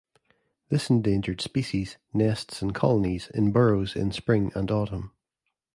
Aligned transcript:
This 0.69 0.89
endangered 0.89 1.41
species 1.41 1.97
nests 2.11 2.63
in 2.63 2.71
colonies 2.73 3.27
in 3.35 3.51
burrows 3.51 3.95
in 3.95 4.11
spring 4.11 4.51
and 4.55 4.71
autumn. 4.71 5.11